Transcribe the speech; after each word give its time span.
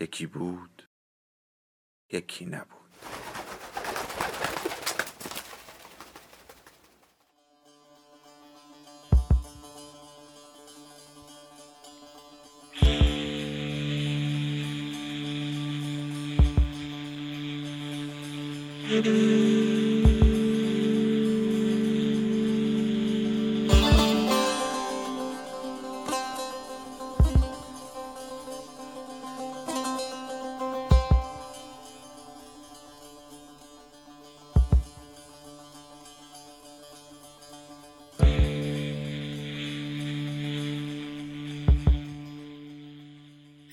یکی 0.00 0.26
بود 0.26 0.88
یکی 2.12 2.46
نبود. 2.46 2.84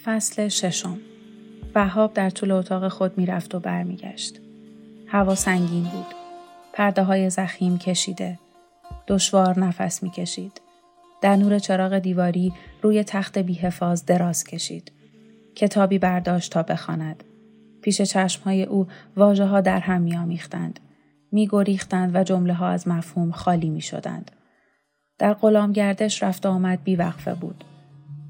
فصل 0.04 0.48
ششم 0.48 0.98
وهاب 1.76 2.14
در 2.14 2.30
طول 2.30 2.52
اتاق 2.52 2.88
خود 2.88 3.18
می‌رفت 3.18 3.56
و 3.56 3.60
برمیگشت. 3.60 4.40
هوا 5.08 5.36
سنگین 5.36 5.84
بود. 5.84 6.06
پرده 6.74 7.04
های 7.04 7.30
زخیم 7.30 7.78
کشیده. 7.78 8.40
دشوار 9.08 9.60
نفس 9.60 10.04
می‌کشید. 10.04 10.62
در 11.22 11.36
نور 11.36 11.60
چراغ 11.60 12.00
دیواری 12.00 12.54
روی 12.82 13.04
تخت 13.04 13.38
بیحفاظ 13.38 14.06
دراز 14.06 14.44
کشید. 14.44 14.92
کتابی 15.56 16.00
برداشت 16.00 16.52
تا 16.52 16.64
بخواند. 16.64 17.24
پیش 17.82 18.02
چشمهای 18.02 18.64
او 18.64 18.88
واجه 19.18 19.46
ها 19.46 19.62
در 19.62 19.80
هم 19.80 20.02
میآمیختند. 20.02 20.80
میگریختند 21.32 22.16
و 22.16 22.24
جمله 22.24 22.54
ها 22.54 22.68
از 22.68 22.88
مفهوم 22.88 23.32
خالی 23.32 23.70
می 23.70 23.82
شدند. 23.82 24.32
در 25.18 25.34
غلامگردش 25.34 26.24
رفت 26.24 26.46
آمد 26.46 26.84
بیوقفه 26.84 27.34
بود. 27.34 27.64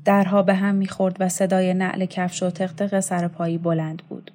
درها 0.06 0.42
به 0.42 0.54
هم 0.54 0.76
می‌خورد 0.76 1.18
و 1.20 1.30
صدای 1.30 1.74
نعل 1.74 2.06
کفش 2.06 2.44
و 2.44 2.50
تقتق 2.50 3.00
سرپایی 3.00 3.58
بلند 3.58 4.02
بود. 4.10 4.32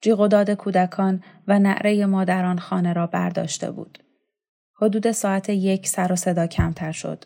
جیغ 0.00 0.20
و 0.20 0.28
داد 0.28 0.50
کودکان 0.50 1.22
و 1.48 1.58
نعره 1.58 2.06
مادران 2.06 2.58
خانه 2.58 2.92
را 2.92 3.06
برداشته 3.06 3.70
بود. 3.70 3.98
حدود 4.74 5.10
ساعت 5.10 5.48
یک 5.48 5.88
سر 5.88 6.12
و 6.12 6.16
صدا 6.16 6.46
کمتر 6.46 6.92
شد. 6.92 7.24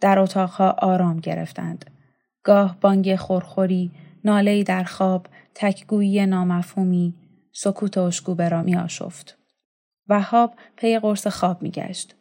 در 0.00 0.18
اتاقها 0.18 0.70
آرام 0.70 1.20
گرفتند. 1.20 1.90
گاه 2.42 2.76
بانگ 2.80 3.16
خورخوری، 3.16 3.90
نالهی 4.24 4.64
در 4.64 4.84
خواب، 4.84 5.26
تکگویی 5.54 6.26
نامفهومی، 6.26 7.14
سکوت 7.52 7.98
اشکوبه 7.98 8.48
را 8.48 8.62
می 8.62 8.76
آشفت. 8.76 9.38
وهاب 10.08 10.54
پی 10.76 10.98
قرص 10.98 11.26
خواب 11.26 11.62
می 11.62 11.70
گشت. 11.70 12.14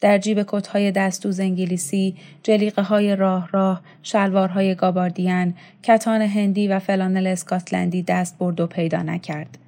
در 0.00 0.18
جیب 0.18 0.44
کتهای 0.48 0.92
دستوز 0.92 1.40
انگلیسی، 1.40 2.16
جلیقه 2.42 2.82
های 2.82 3.16
راه 3.16 3.48
راه، 3.52 3.82
شلوارهای 4.02 4.74
گاباردین، 4.74 5.54
کتان 5.82 6.22
هندی 6.22 6.68
و 6.68 6.78
فلانل 6.78 7.26
اسکاتلندی 7.26 8.02
دست 8.02 8.38
برد 8.38 8.60
و 8.60 8.66
پیدا 8.66 9.02
نکرد. 9.02 9.58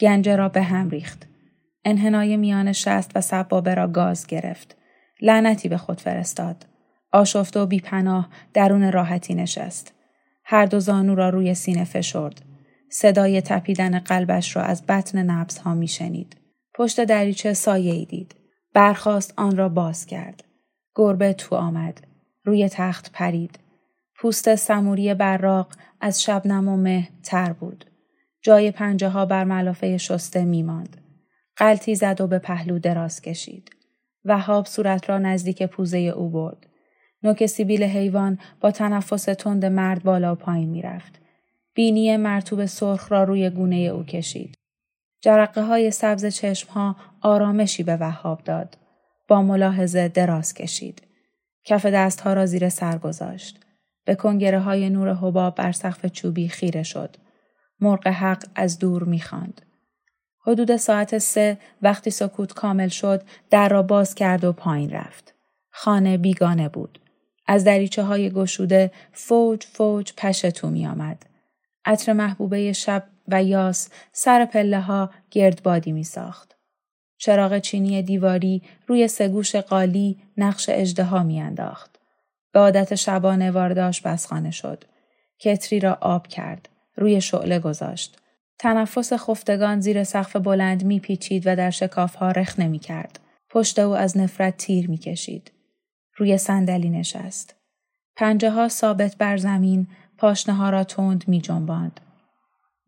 گنجه 0.00 0.36
را 0.36 0.48
به 0.48 0.62
هم 0.62 0.90
ریخت. 0.90 1.26
انحنای 1.84 2.36
میان 2.36 2.72
شست 2.72 3.10
و 3.14 3.20
سبابه 3.20 3.74
را 3.74 3.86
گاز 3.88 4.26
گرفت. 4.26 4.76
لعنتی 5.22 5.68
به 5.68 5.76
خود 5.76 6.00
فرستاد. 6.00 6.66
آشفته 7.12 7.60
و 7.60 7.66
بیپناه 7.66 8.28
درون 8.54 8.92
راحتی 8.92 9.34
نشست. 9.34 9.94
هر 10.44 10.66
دو 10.66 10.80
زانو 10.80 11.14
را 11.14 11.28
روی 11.28 11.54
سینه 11.54 11.84
فشرد. 11.84 12.42
صدای 12.88 13.40
تپیدن 13.40 13.98
قلبش 13.98 14.56
را 14.56 14.62
از 14.62 14.86
بطن 14.86 15.22
نبز 15.22 15.58
ها 15.58 15.74
می 15.74 15.88
شنید. 15.88 16.36
پشت 16.74 17.04
دریچه 17.04 17.52
سایه 17.52 17.92
ای 17.92 18.04
دید. 18.04 18.39
برخواست 18.74 19.34
آن 19.36 19.56
را 19.56 19.68
باز 19.68 20.06
کرد. 20.06 20.44
گربه 20.94 21.32
تو 21.32 21.56
آمد. 21.56 22.06
روی 22.44 22.68
تخت 22.68 23.12
پرید. 23.12 23.58
پوست 24.16 24.54
سموری 24.54 25.14
براق 25.14 25.72
از 26.00 26.22
شبنم 26.22 26.68
و 26.68 26.76
مه 26.76 27.08
تر 27.22 27.52
بود. 27.52 27.84
جای 28.42 28.70
پنجه 28.70 29.08
ها 29.08 29.26
بر 29.26 29.44
ملافه 29.44 29.98
شسته 29.98 30.44
می 30.44 30.62
ماند. 30.62 30.96
قلتی 31.56 31.94
زد 31.94 32.20
و 32.20 32.26
به 32.26 32.38
پهلو 32.38 32.78
دراز 32.78 33.22
کشید. 33.22 33.70
وهاب 34.24 34.66
صورت 34.66 35.10
را 35.10 35.18
نزدیک 35.18 35.62
پوزه 35.62 35.98
او 35.98 36.30
برد. 36.30 36.66
نوک 37.22 37.46
سیبیل 37.46 37.82
حیوان 37.82 38.38
با 38.60 38.70
تنفس 38.70 39.24
تند 39.24 39.64
مرد 39.64 40.02
بالا 40.02 40.32
و 40.32 40.34
پایین 40.34 40.68
می‌رفت. 40.68 41.20
بینی 41.74 42.16
مرتوب 42.16 42.66
سرخ 42.66 43.12
را 43.12 43.24
روی 43.24 43.50
گونه 43.50 43.76
او 43.76 44.04
کشید. 44.04 44.54
جرقه 45.20 45.62
های 45.62 45.90
سبز 45.90 46.26
چشم 46.26 46.72
ها 46.72 46.96
آرامشی 47.20 47.82
به 47.82 47.96
وهاب 47.96 48.44
داد. 48.44 48.76
با 49.28 49.42
ملاحظه 49.42 50.08
دراز 50.08 50.54
کشید. 50.54 51.02
کف 51.64 51.86
دستها 51.86 52.32
را 52.32 52.46
زیر 52.46 52.68
سر 52.68 52.98
گذاشت. 52.98 53.60
به 54.04 54.14
کنگره 54.14 54.60
های 54.60 54.90
نور 54.90 55.14
حباب 55.14 55.54
بر 55.54 55.72
سقف 55.72 56.06
چوبی 56.06 56.48
خیره 56.48 56.82
شد. 56.82 57.16
مرغ 57.80 58.06
حق 58.06 58.44
از 58.54 58.78
دور 58.78 59.04
می‌خواند. 59.04 59.62
حدود 60.46 60.76
ساعت 60.76 61.18
سه 61.18 61.58
وقتی 61.82 62.10
سکوت 62.10 62.52
کامل 62.52 62.88
شد 62.88 63.22
در 63.50 63.68
را 63.68 63.82
باز 63.82 64.14
کرد 64.14 64.44
و 64.44 64.52
پایین 64.52 64.90
رفت. 64.90 65.34
خانه 65.70 66.18
بیگانه 66.18 66.68
بود. 66.68 67.00
از 67.46 67.64
دریچه 67.64 68.02
های 68.02 68.30
گشوده 68.30 68.90
فوج 69.12 69.64
فوج 69.64 70.12
پشتو 70.16 70.70
می 70.70 70.86
آمد. 70.86 71.26
عطر 71.84 72.12
محبوبه 72.12 72.72
شب 72.72 73.04
و 73.28 73.42
یاس 73.44 73.88
سر 74.12 74.44
پله 74.44 74.80
ها 74.80 75.10
گردبادی 75.30 75.92
می 75.92 76.04
ساخت. 76.04 76.56
چراغ 77.18 77.58
چینی 77.58 78.02
دیواری 78.02 78.62
روی 78.86 79.08
سگوش 79.08 79.56
قالی 79.56 80.18
نقش 80.36 80.68
اجده 80.68 81.22
می 81.22 81.40
انداخت. 81.40 82.00
به 82.52 82.60
عادت 82.60 82.94
شبانه 82.94 83.50
وارداش 83.50 84.00
بسخانه 84.00 84.50
شد. 84.50 84.84
کتری 85.38 85.80
را 85.80 85.98
آب 86.00 86.26
کرد. 86.26 86.68
روی 86.96 87.20
شعله 87.20 87.58
گذاشت. 87.58 88.18
تنفس 88.58 89.12
خفتگان 89.12 89.80
زیر 89.80 90.04
سقف 90.04 90.36
بلند 90.36 90.84
میپیچید 90.84 91.42
و 91.46 91.56
در 91.56 91.70
شکاف 91.70 92.14
ها 92.14 92.30
رخ 92.30 92.58
نمی 92.58 92.78
کرد. 92.78 93.20
پشت 93.50 93.78
او 93.78 93.96
از 93.96 94.16
نفرت 94.16 94.56
تیر 94.56 94.90
می‌کشید. 94.90 95.52
روی 96.16 96.38
صندلی 96.38 96.90
نشست. 96.90 97.54
پنجه 98.16 98.50
ها 98.50 98.68
ثابت 98.68 99.16
بر 99.16 99.36
زمین 99.36 99.86
پاشنه 100.18 100.54
ها 100.54 100.70
را 100.70 100.84
تند 100.84 101.24
می 101.28 101.40
جنباند. 101.40 102.00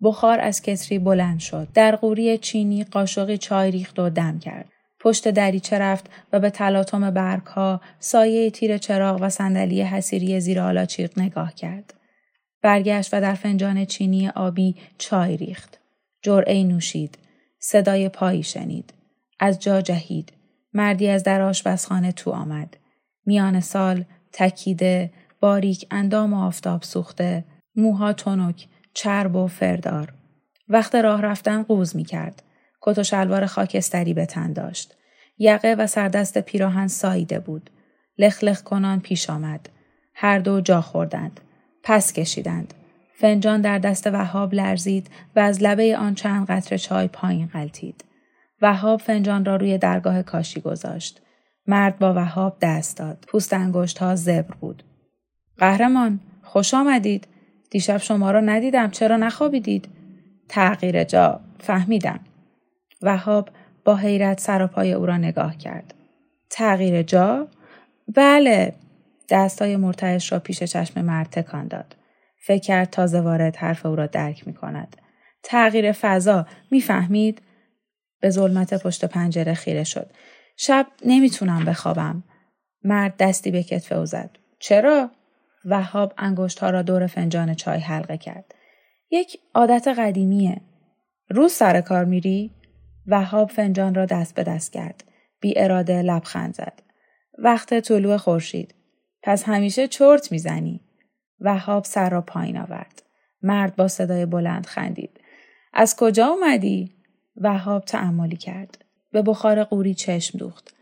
بخار 0.02 0.40
از 0.40 0.62
کتری 0.62 0.98
بلند 0.98 1.40
شد. 1.40 1.68
در 1.74 1.96
قوری 1.96 2.38
چینی 2.38 2.84
قاشقی 2.84 3.38
چای 3.38 3.70
ریخت 3.70 3.98
و 3.98 4.10
دم 4.10 4.38
کرد. 4.38 4.68
پشت 5.00 5.28
دریچه 5.28 5.78
رفت 5.78 6.10
و 6.32 6.40
به 6.40 6.50
تلاطم 6.50 7.10
برگ 7.10 7.46
ها، 7.46 7.80
سایه 7.98 8.50
تیر 8.50 8.78
چراغ 8.78 9.18
و 9.20 9.28
صندلی 9.28 9.82
حسیری 9.82 10.40
زیر 10.40 10.60
آلاچیق 10.60 11.18
نگاه 11.18 11.54
کرد. 11.54 11.94
برگشت 12.62 13.14
و 13.14 13.20
در 13.20 13.34
فنجان 13.34 13.84
چینی 13.84 14.28
آبی 14.28 14.76
چای 14.98 15.36
ریخت. 15.36 15.78
جرعه 16.22 16.64
نوشید. 16.64 17.18
صدای 17.58 18.08
پایی 18.08 18.42
شنید. 18.42 18.94
از 19.40 19.58
جا 19.58 19.80
جهید. 19.80 20.32
مردی 20.72 21.08
از 21.08 21.22
در 21.22 21.42
آشپزخانه 21.42 22.12
تو 22.12 22.30
آمد. 22.30 22.76
میان 23.26 23.60
سال 23.60 24.04
تکیده، 24.32 25.12
باریک 25.40 25.86
اندام 25.90 26.32
و 26.32 26.44
آفتاب 26.44 26.82
سوخته، 26.82 27.44
موها 27.76 28.12
تنک، 28.12 28.66
چرب 28.94 29.36
و 29.36 29.46
فردار. 29.46 30.12
وقت 30.68 30.94
راه 30.94 31.22
رفتن 31.22 31.62
قوز 31.62 31.96
می 31.96 32.04
کرد. 32.04 32.42
کت 32.80 32.98
و 32.98 33.02
شلوار 33.02 33.46
خاکستری 33.46 34.14
به 34.14 34.26
تن 34.26 34.52
داشت. 34.52 34.94
یقه 35.38 35.74
و 35.78 35.86
سردست 35.86 36.38
پیراهن 36.38 36.88
ساییده 36.88 37.38
بود. 37.38 37.70
لخ 38.18 38.62
کنان 38.62 39.00
پیش 39.00 39.30
آمد. 39.30 39.68
هر 40.14 40.38
دو 40.38 40.60
جا 40.60 40.80
خوردند. 40.80 41.40
پس 41.82 42.12
کشیدند. 42.12 42.74
فنجان 43.14 43.60
در 43.60 43.78
دست 43.78 44.06
وهاب 44.06 44.54
لرزید 44.54 45.10
و 45.36 45.40
از 45.40 45.62
لبه 45.62 45.96
آن 45.96 46.14
چند 46.14 46.46
قطره 46.46 46.78
چای 46.78 47.08
پایین 47.08 47.46
غلطید. 47.46 48.04
وهاب 48.62 49.00
فنجان 49.00 49.44
را 49.44 49.56
روی 49.56 49.78
درگاه 49.78 50.22
کاشی 50.22 50.60
گذاشت. 50.60 51.22
مرد 51.66 51.98
با 51.98 52.14
وهاب 52.14 52.56
دست 52.60 52.96
داد. 52.96 53.24
پوست 53.28 53.52
انگشت 53.52 53.98
ها 53.98 54.16
زبر 54.16 54.54
بود. 54.60 54.82
قهرمان 55.58 56.20
خوش 56.42 56.74
آمدید. 56.74 57.26
دیشب 57.72 57.96
شما 57.96 58.30
را 58.30 58.40
ندیدم 58.40 58.90
چرا 58.90 59.16
نخوابیدید؟ 59.16 59.88
تغییر 60.48 61.04
جا 61.04 61.40
فهمیدم. 61.60 62.20
وهاب 63.02 63.48
با 63.84 63.96
حیرت 63.96 64.40
سراپای 64.40 64.92
او 64.92 65.06
را 65.06 65.16
نگاه 65.16 65.56
کرد. 65.56 65.94
تغییر 66.50 67.02
جا؟ 67.02 67.48
بله. 68.14 68.74
دستای 69.28 69.76
مرتعش 69.76 70.32
را 70.32 70.38
پیش 70.38 70.62
چشم 70.62 71.04
مرد 71.04 71.30
تکان 71.30 71.68
داد. 71.68 71.96
فکر 72.46 72.62
کرد 72.62 72.90
تازه 72.90 73.20
وارد 73.20 73.56
حرف 73.56 73.86
او 73.86 73.96
را 73.96 74.06
درک 74.06 74.46
می 74.46 74.54
کند. 74.54 74.96
تغییر 75.42 75.92
فضا 75.92 76.46
می‌فهمید؟ 76.70 77.42
به 78.20 78.30
ظلمت 78.30 78.82
پشت 78.82 79.04
پنجره 79.04 79.54
خیره 79.54 79.84
شد. 79.84 80.10
شب 80.56 80.86
نمی‌تونم 81.04 81.64
بخوابم. 81.64 82.22
مرد 82.84 83.14
دستی 83.18 83.50
به 83.50 83.62
کتف 83.62 83.92
او 83.92 84.06
زد. 84.06 84.30
چرا؟ 84.58 85.10
وهاب 85.64 86.14
انگشت 86.18 86.58
ها 86.58 86.70
را 86.70 86.82
دور 86.82 87.06
فنجان 87.06 87.54
چای 87.54 87.78
حلقه 87.78 88.18
کرد. 88.18 88.54
یک 89.10 89.38
عادت 89.54 89.88
قدیمیه. 89.88 90.60
روز 91.28 91.52
سر 91.52 91.80
کار 91.80 92.04
میری؟ 92.04 92.50
وهاب 93.06 93.50
فنجان 93.50 93.94
را 93.94 94.06
دست 94.06 94.34
به 94.34 94.42
دست 94.42 94.72
کرد. 94.72 95.04
بی 95.40 95.54
اراده 95.56 96.02
لبخند 96.02 96.54
زد. 96.54 96.82
وقت 97.38 97.80
طلوع 97.80 98.16
خورشید. 98.16 98.74
پس 99.22 99.44
همیشه 99.44 99.88
چرت 99.88 100.32
می‌زنی. 100.32 100.80
وهاب 101.40 101.84
سر 101.84 102.10
را 102.10 102.20
پایین 102.20 102.58
آورد. 102.58 103.02
مرد 103.42 103.76
با 103.76 103.88
صدای 103.88 104.26
بلند 104.26 104.66
خندید. 104.66 105.20
از 105.72 105.96
کجا 105.96 106.26
اومدی؟ 106.26 106.96
وهاب 107.36 107.84
تعملی 107.84 108.36
کرد. 108.36 108.84
به 109.12 109.22
بخار 109.22 109.64
قوری 109.64 109.94
چشم 109.94 110.38
دوخت. 110.38 110.74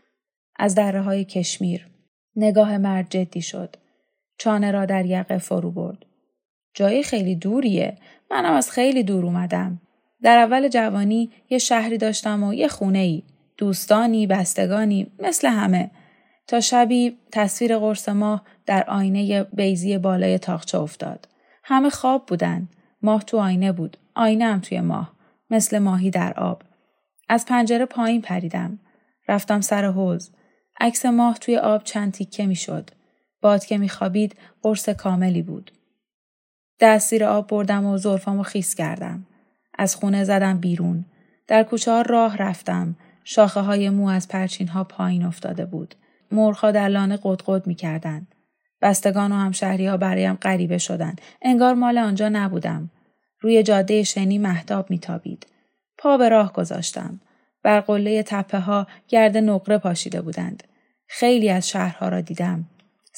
از 0.55 0.75
دره 0.75 1.01
های 1.01 1.25
کشمیر. 1.25 1.87
نگاه 2.35 2.77
مرد 2.77 3.09
جدی 3.09 3.41
شد. 3.41 3.75
چانه 4.41 4.71
را 4.71 4.85
در 4.85 5.05
یقه 5.05 5.37
فرو 5.37 5.71
برد. 5.71 6.05
جایی 6.73 7.03
خیلی 7.03 7.35
دوریه. 7.35 7.97
منم 8.31 8.53
از 8.53 8.71
خیلی 8.71 9.03
دور 9.03 9.25
اومدم. 9.25 9.81
در 10.21 10.37
اول 10.37 10.67
جوانی 10.67 11.31
یه 11.49 11.57
شهری 11.57 11.97
داشتم 11.97 12.43
و 12.43 12.53
یه 12.53 12.67
خونه 12.67 12.99
ای. 12.99 13.23
دوستانی، 13.57 14.27
بستگانی، 14.27 15.11
مثل 15.19 15.47
همه. 15.47 15.91
تا 16.47 16.59
شبی 16.59 17.17
تصویر 17.31 17.77
قرص 17.77 18.09
ماه 18.09 18.43
در 18.65 18.83
آینه 18.89 19.43
بیزی 19.43 19.97
بالای 19.97 20.37
تاخچه 20.37 20.79
افتاد. 20.79 21.27
همه 21.63 21.89
خواب 21.89 22.25
بودن. 22.25 22.69
ماه 23.01 23.23
تو 23.23 23.37
آینه 23.37 23.71
بود. 23.71 23.97
آینه 24.15 24.45
هم 24.45 24.59
توی 24.59 24.81
ماه. 24.81 25.13
مثل 25.49 25.79
ماهی 25.79 26.09
در 26.09 26.33
آب. 26.33 26.63
از 27.29 27.45
پنجره 27.45 27.85
پایین 27.85 28.21
پریدم. 28.21 28.79
رفتم 29.27 29.61
سر 29.61 29.85
حوز. 29.85 30.31
عکس 30.79 31.05
ماه 31.05 31.37
توی 31.37 31.57
آب 31.57 31.83
چند 31.83 32.13
تیکه 32.13 32.45
می 32.45 32.55
شد. 32.55 32.89
باد 33.41 33.65
که 33.65 33.77
میخوابید 33.77 34.35
قرص 34.61 34.89
کاملی 34.89 35.41
بود. 35.41 35.71
دست 36.79 37.13
آب 37.13 37.47
بردم 37.47 37.85
و 37.85 37.97
زرفامو 37.97 38.43
خیس 38.43 38.75
کردم. 38.75 39.25
از 39.77 39.95
خونه 39.95 40.23
زدم 40.23 40.57
بیرون. 40.57 41.05
در 41.47 41.63
کوچه 41.63 42.03
راه 42.03 42.37
رفتم. 42.37 42.95
شاخه 43.23 43.59
های 43.59 43.89
مو 43.89 44.07
از 44.07 44.27
پرچین 44.27 44.67
ها 44.67 44.83
پایین 44.83 45.23
افتاده 45.23 45.65
بود. 45.65 45.95
مرخا 46.31 46.71
در 46.71 46.87
لانه 46.87 47.19
قدقد 47.23 47.67
می 47.67 47.75
کردن. 47.75 48.27
بستگان 48.81 49.31
و 49.31 49.35
همشهری 49.35 49.87
ها 49.87 49.97
برایم 49.97 50.33
غریبه 50.33 50.77
شدن. 50.77 51.15
انگار 51.41 51.73
مال 51.73 51.97
آنجا 51.97 52.29
نبودم. 52.29 52.89
روی 53.39 53.63
جاده 53.63 54.03
شنی 54.03 54.37
محتاب 54.37 54.89
میتابید. 54.89 55.47
پا 55.97 56.17
به 56.17 56.29
راه 56.29 56.53
گذاشتم. 56.53 57.19
بر 57.63 57.79
قله 57.79 58.23
تپه 58.23 58.59
ها 58.59 58.87
گرد 59.07 59.37
نقره 59.37 59.77
پاشیده 59.77 60.21
بودند. 60.21 60.63
خیلی 61.07 61.49
از 61.49 61.69
شهرها 61.69 62.09
را 62.09 62.21
دیدم. 62.21 62.65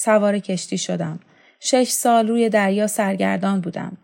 سوار 0.06 0.40
کشتی 0.40 0.78
شدم. 0.78 1.20
شش 1.60 1.90
سال 1.90 2.28
روی 2.28 2.50
دریا 2.50 2.88
سرگردان 2.88 3.62
بودم. 3.62 3.98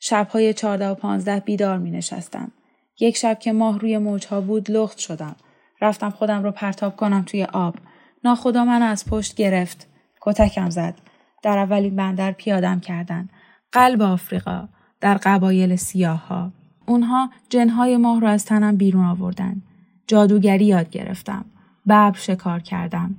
شبهای 0.00 0.54
چارده 0.54 0.88
و 0.88 0.94
پانزده 0.94 1.40
بیدار 1.40 1.78
می 1.78 1.90
نشستم. 1.90 2.52
یک 3.00 3.16
شب 3.16 3.38
که 3.38 3.52
ماه 3.52 3.78
روی 3.78 3.98
موجها 3.98 4.40
بود 4.40 4.70
لخت 4.70 4.98
شدم. 4.98 5.36
رفتم 5.80 6.10
خودم 6.10 6.42
رو 6.42 6.50
پرتاب 6.50 6.96
کنم 6.96 7.22
توی 7.22 7.44
آب. 7.44 7.74
ناخدا 8.24 8.64
من 8.64 8.82
از 8.82 9.04
پشت 9.04 9.34
گرفت. 9.34 9.86
کتکم 10.20 10.70
زد. 10.70 10.94
در 11.42 11.58
اولین 11.58 11.96
بندر 11.96 12.32
پیادم 12.32 12.80
کردن. 12.80 13.28
قلب 13.72 14.02
آفریقا. 14.02 14.68
در 15.00 15.14
قبایل 15.14 15.76
سیاه 15.76 16.26
ها. 16.26 16.52
اونها 16.86 17.30
جنهای 17.48 17.96
ماه 17.96 18.20
رو 18.20 18.28
از 18.28 18.44
تنم 18.44 18.76
بیرون 18.76 19.06
آوردن. 19.06 19.62
جادوگری 20.06 20.64
یاد 20.64 20.90
گرفتم. 20.90 21.44
ببر 21.86 22.12
شکار 22.16 22.60
کردم. 22.60 23.16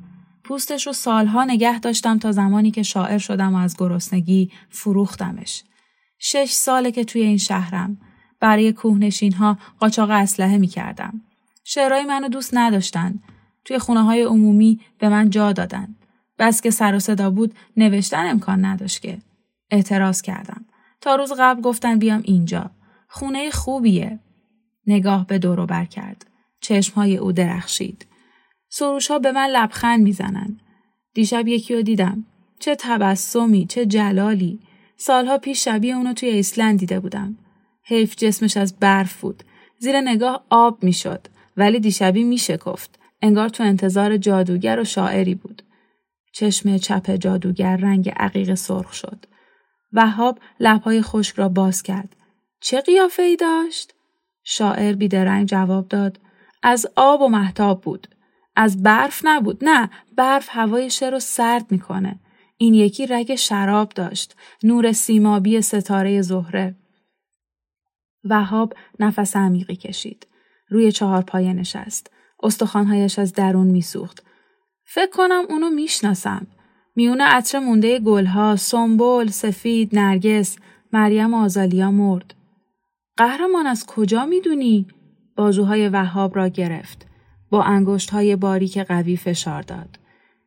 پوستش 0.49 0.87
رو 0.87 0.93
سالها 0.93 1.43
نگه 1.43 1.79
داشتم 1.79 2.19
تا 2.19 2.31
زمانی 2.31 2.71
که 2.71 2.83
شاعر 2.83 3.17
شدم 3.17 3.55
و 3.55 3.57
از 3.57 3.75
گرسنگی 3.77 4.51
فروختمش. 4.69 5.63
شش 6.19 6.51
ساله 6.51 6.91
که 6.91 7.03
توی 7.03 7.21
این 7.21 7.37
شهرم. 7.37 7.97
برای 8.39 8.73
کوهنشین 8.73 9.33
ها 9.33 9.57
قاچاق 9.79 10.09
اسلحه 10.09 10.57
می 10.57 10.67
کردم. 10.67 11.21
شعرهای 11.63 12.05
منو 12.05 12.27
دوست 12.27 12.49
نداشتن. 12.53 13.19
توی 13.65 13.79
خونه 13.79 14.03
های 14.03 14.23
عمومی 14.23 14.79
به 14.99 15.09
من 15.09 15.29
جا 15.29 15.51
دادن. 15.51 15.95
بس 16.39 16.61
که 16.61 16.71
سر 16.71 16.95
و 16.95 16.99
صدا 16.99 17.29
بود 17.29 17.55
نوشتن 17.77 18.29
امکان 18.29 18.65
نداشت 18.65 19.01
که. 19.01 19.17
اعتراض 19.71 20.21
کردم. 20.21 20.65
تا 21.01 21.15
روز 21.15 21.31
قبل 21.39 21.61
گفتن 21.61 21.99
بیام 21.99 22.21
اینجا. 22.25 22.71
خونه 23.07 23.51
خوبیه. 23.51 24.19
نگاه 24.87 25.27
به 25.27 25.39
دورو 25.39 25.65
بر 25.65 25.85
کرد. 25.85 26.25
چشمهای 26.61 27.17
او 27.17 27.31
درخشید. 27.31 28.08
سروش 28.69 29.11
ها 29.11 29.19
به 29.19 29.31
من 29.31 29.47
لبخند 29.47 30.03
می‌زنن. 30.03 30.59
دیشب 31.13 31.47
یکی 31.47 31.75
رو 31.75 31.81
دیدم. 31.81 32.25
چه 32.59 32.75
تبسمی، 32.79 33.65
چه 33.65 33.85
جلالی. 33.85 34.59
سالها 34.97 35.37
پیش 35.37 35.65
شبیه 35.65 35.95
اونو 35.95 36.13
توی 36.13 36.29
ایسلند 36.29 36.79
دیده 36.79 36.99
بودم. 36.99 37.37
حیف 37.83 38.15
جسمش 38.15 38.57
از 38.57 38.79
برف 38.79 39.21
بود. 39.21 39.43
زیر 39.79 40.01
نگاه 40.01 40.45
آب 40.49 40.83
می‌شد. 40.83 41.27
ولی 41.57 41.79
دیشبی 41.79 42.23
میشکفت. 42.23 42.99
انگار 43.21 43.49
تو 43.49 43.63
انتظار 43.63 44.17
جادوگر 44.17 44.79
و 44.79 44.83
شاعری 44.83 45.35
بود. 45.35 45.61
چشم 46.33 46.77
چپ 46.77 47.15
جادوگر 47.15 47.77
رنگ 47.77 48.09
عقیق 48.09 48.53
سرخ 48.53 48.93
شد. 48.93 49.25
وهاب 49.93 50.39
لبهای 50.59 51.01
خشک 51.01 51.35
را 51.35 51.49
باز 51.49 51.83
کرد. 51.83 52.15
چه 52.61 52.81
قیافه 52.81 53.23
ای 53.23 53.35
داشت؟ 53.35 53.93
شاعر 54.43 54.93
بیدرنگ 54.93 55.47
جواب 55.47 55.87
داد. 55.87 56.19
از 56.63 56.87
آب 56.95 57.21
و 57.21 57.27
محتاب 57.27 57.81
بود. 57.81 58.07
از 58.61 58.83
برف 58.83 59.21
نبود. 59.23 59.57
نه، 59.61 59.89
برف 60.17 60.47
هوای 60.51 60.89
شعر 60.89 61.11
رو 61.11 61.19
سرد 61.19 61.71
می‌کنه. 61.71 62.19
این 62.57 62.73
یکی 62.73 63.05
رگ 63.05 63.35
شراب 63.35 63.89
داشت. 63.89 64.35
نور 64.63 64.91
سیمابی 64.91 65.61
ستاره 65.61 66.21
زهره. 66.21 66.75
وهاب 68.23 68.73
نفس 68.99 69.35
عمیقی 69.35 69.75
کشید. 69.75 70.27
روی 70.69 70.91
چهار 70.91 71.21
پایه 71.21 71.53
نشست. 71.53 72.11
استخوانهایش 72.43 73.19
از 73.19 73.33
درون 73.33 73.67
میسوخت. 73.67 74.23
فکر 74.85 75.09
کنم 75.09 75.43
اونو 75.49 75.69
می‌شناسم. 75.69 76.47
میونه 76.95 77.23
عطر 77.23 77.59
مونده 77.59 77.99
گلها، 77.99 78.55
سنبل، 78.55 79.27
سفید، 79.27 79.99
نرگس، 79.99 80.57
مریم 80.93 81.33
آزالیا 81.33 81.91
مرد. 81.91 82.33
قهرمان 83.17 83.67
از 83.67 83.85
کجا 83.85 84.25
می‌دونی؟ 84.25 84.87
بازوهای 85.35 85.89
وهاب 85.89 86.35
را 86.35 86.47
گرفت. 86.47 87.08
با 87.49 87.63
انگشت 87.63 88.09
های 88.09 88.35
باریک 88.35 88.77
قوی 88.77 89.17
فشار 89.17 89.61
داد. 89.61 89.99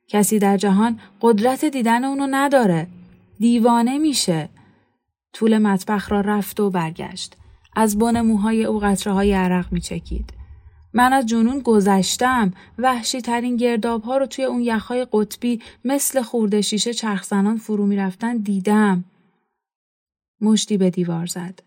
کسی 0.08 0.38
در 0.38 0.56
جهان 0.56 1.00
قدرت 1.20 1.64
دیدن 1.64 2.04
اونو 2.04 2.26
نداره. 2.30 2.86
دیوانه 3.38 3.98
میشه. 3.98 4.48
طول 5.32 5.58
مطبخ 5.58 6.12
را 6.12 6.20
رفت 6.20 6.60
و 6.60 6.70
برگشت. 6.70 7.36
از 7.76 7.98
بن 7.98 8.20
موهای 8.20 8.64
او 8.64 8.78
قطره 8.78 9.12
های 9.12 9.32
عرق 9.32 9.72
میچکید. 9.72 10.32
من 10.94 11.12
از 11.12 11.26
جنون 11.26 11.58
گذشتم 11.58 12.52
وحشی 12.78 13.20
ترین 13.20 13.56
گرداب 13.56 14.02
ها 14.02 14.16
رو 14.16 14.26
توی 14.26 14.44
اون 14.44 14.60
یخهای 14.60 15.06
قطبی 15.12 15.60
مثل 15.84 16.22
خورده 16.22 16.60
شیشه 16.60 16.94
چرخزنان 16.94 17.56
فرو 17.56 17.86
می‌رفتن 17.86 18.36
دیدم. 18.36 19.04
مشتی 20.40 20.76
به 20.76 20.90
دیوار 20.90 21.26
زد. 21.26 21.60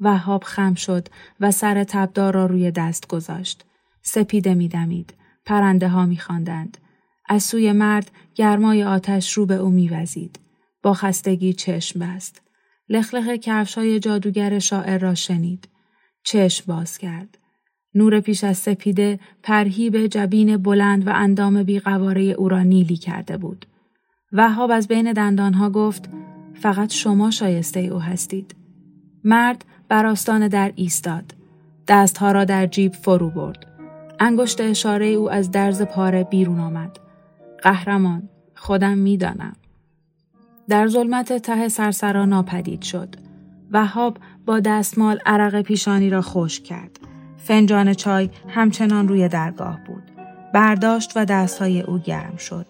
وهاب 0.00 0.44
خم 0.44 0.74
شد 0.74 1.08
و 1.40 1.50
سر 1.50 1.84
تبدار 1.84 2.34
را 2.34 2.46
روی 2.46 2.70
دست 2.70 3.08
گذاشت. 3.08 3.64
سپیده 4.04 4.54
میدمید. 4.54 5.14
پرنده 5.44 5.88
ها 5.88 6.06
میخواندند. 6.06 6.78
از 7.28 7.42
سوی 7.42 7.72
مرد 7.72 8.10
گرمای 8.34 8.84
آتش 8.84 9.32
رو 9.32 9.46
به 9.46 9.54
او 9.54 9.70
میوزید. 9.70 10.38
با 10.82 10.94
خستگی 10.94 11.52
چشم 11.52 12.00
بست. 12.00 12.42
لخلخ 12.88 13.28
کفش 13.28 13.74
های 13.74 14.00
جادوگر 14.00 14.58
شاعر 14.58 14.98
را 14.98 15.14
شنید. 15.14 15.68
چشم 16.22 16.64
باز 16.66 16.98
کرد. 16.98 17.38
نور 17.94 18.20
پیش 18.20 18.44
از 18.44 18.58
سپیده 18.58 19.20
پرهیب 19.42 20.06
جبین 20.06 20.56
بلند 20.56 21.06
و 21.06 21.10
اندام 21.14 21.62
بیقواره 21.62 22.22
او 22.22 22.48
را 22.48 22.62
نیلی 22.62 22.96
کرده 22.96 23.36
بود. 23.36 23.66
وهاب 24.32 24.70
از 24.70 24.88
بین 24.88 25.12
دندانها 25.12 25.70
گفت 25.70 26.08
فقط 26.54 26.92
شما 26.92 27.30
شایسته 27.30 27.80
او 27.80 28.00
هستید. 28.00 28.54
مرد 29.24 29.64
بر 29.88 30.06
آستان 30.06 30.48
در 30.48 30.72
ایستاد. 30.76 31.34
دستها 31.88 32.32
را 32.32 32.44
در 32.44 32.66
جیب 32.66 32.92
فرو 32.92 33.30
برد. 33.30 33.73
انگشت 34.24 34.60
اشاره 34.60 35.06
او 35.06 35.30
از 35.30 35.50
درز 35.50 35.82
پاره 35.82 36.24
بیرون 36.24 36.60
آمد. 36.60 36.98
قهرمان 37.62 38.28
خودم 38.54 38.98
می‌دانم. 38.98 39.56
در 40.68 40.88
ظلمت 40.88 41.38
ته 41.38 41.68
سرسرا 41.68 42.24
ناپدید 42.24 42.82
شد. 42.82 43.08
وهاب 43.72 44.18
با 44.46 44.60
دستمال 44.60 45.18
عرق 45.26 45.62
پیشانی 45.62 46.10
را 46.10 46.22
خوش 46.22 46.60
کرد. 46.60 47.00
فنجان 47.36 47.94
چای 47.94 48.30
همچنان 48.48 49.08
روی 49.08 49.28
درگاه 49.28 49.80
بود. 49.86 50.02
برداشت 50.54 51.12
و 51.16 51.24
دستهای 51.24 51.80
او 51.80 51.98
گرم 51.98 52.36
شد. 52.36 52.66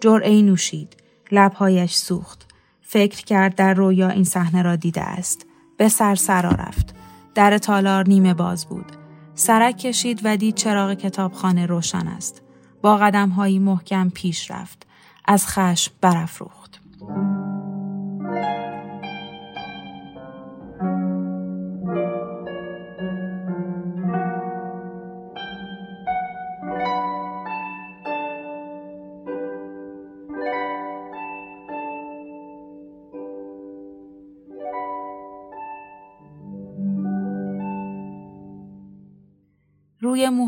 جرعه 0.00 0.42
نوشید. 0.42 0.96
لبهایش 1.32 1.94
سوخت. 1.94 2.46
فکر 2.82 3.24
کرد 3.24 3.54
در 3.54 3.74
رویا 3.74 4.08
این 4.08 4.24
صحنه 4.24 4.62
را 4.62 4.76
دیده 4.76 5.02
است. 5.02 5.46
به 5.76 5.88
سر 5.88 6.14
سرا 6.14 6.50
رفت. 6.50 6.94
در 7.34 7.58
تالار 7.58 8.08
نیمه 8.08 8.34
باز 8.34 8.66
بود. 8.66 8.97
سرک 9.40 9.78
کشید 9.78 10.20
و 10.24 10.36
دید 10.36 10.54
چراغ 10.54 10.94
کتابخانه 10.94 11.66
روشن 11.66 12.08
است. 12.08 12.42
با 12.82 12.96
قدمهایی 12.96 13.58
محکم 13.58 14.10
پیش 14.10 14.50
رفت. 14.50 14.86
از 15.24 15.46
خشم 15.46 15.92
برافروخت. 16.00 16.57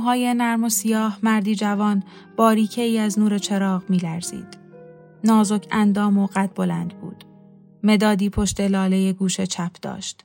موهای 0.00 0.34
نرم 0.34 0.64
و 0.64 0.68
سیاه 0.68 1.18
مردی 1.22 1.54
جوان 1.54 2.02
باریکه 2.36 2.82
ای 2.82 2.98
از 2.98 3.18
نور 3.18 3.38
چراغ 3.38 3.82
می 3.88 3.96
لرزید. 3.96 4.58
نازک 5.24 5.66
اندام 5.70 6.18
و 6.18 6.26
قد 6.26 6.50
بلند 6.54 7.00
بود. 7.00 7.24
مدادی 7.82 8.30
پشت 8.30 8.60
لاله 8.60 9.12
گوش 9.12 9.40
چپ 9.40 9.70
داشت. 9.82 10.24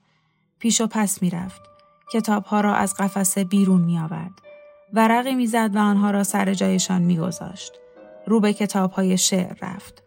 پیش 0.59 0.81
و 0.81 0.87
پس 0.87 1.21
می 1.21 1.29
رفت. 1.29 1.61
کتابها 2.11 2.61
را 2.61 2.75
از 2.75 2.93
قفسه 2.93 3.43
بیرون 3.43 3.81
می 3.81 3.99
آورد. 3.99 4.31
ورقی 4.93 5.35
می 5.35 5.47
زد 5.47 5.75
و 5.75 5.79
آنها 5.79 6.11
را 6.11 6.23
سر 6.23 6.53
جایشان 6.53 7.01
می 7.01 7.17
گذاشت. 7.17 7.71
رو 8.27 8.39
به 8.39 8.53
کتابهای 8.53 9.17
شعر 9.17 9.57
رفت. 9.61 10.03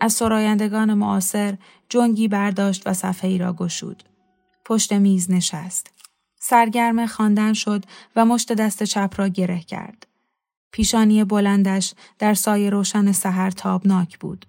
از 0.00 0.12
سرایندگان 0.12 0.94
معاصر 0.94 1.58
جنگی 1.88 2.28
برداشت 2.28 2.86
و 2.86 2.92
صفحه 2.92 3.30
ای 3.30 3.38
را 3.38 3.52
گشود. 3.52 4.02
پشت 4.64 4.92
میز 4.92 5.30
نشست. 5.30 5.90
سرگرم 6.46 7.06
خواندن 7.06 7.52
شد 7.52 7.84
و 8.16 8.24
مشت 8.24 8.52
دست 8.52 8.82
چپ 8.82 9.14
را 9.16 9.28
گره 9.28 9.60
کرد. 9.60 10.06
پیشانی 10.72 11.24
بلندش 11.24 11.94
در 12.18 12.34
سایه 12.34 12.70
روشن 12.70 13.12
سحر 13.12 13.50
تابناک 13.50 14.18
بود. 14.18 14.46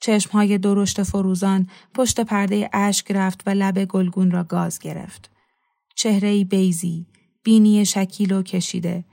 چشمهای 0.00 0.58
درشت 0.58 1.02
فروزان 1.02 1.68
پشت 1.94 2.20
پرده 2.20 2.70
اشک 2.72 3.12
رفت 3.12 3.42
و 3.46 3.50
لب 3.50 3.84
گلگون 3.84 4.30
را 4.30 4.44
گاز 4.44 4.78
گرفت. 4.78 5.30
چهره 5.94 6.44
بیزی، 6.44 7.06
بینی 7.42 7.86
شکیل 7.86 8.32
و 8.32 8.42
کشیده، 8.42 9.04